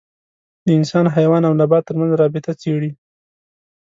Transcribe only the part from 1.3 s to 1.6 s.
او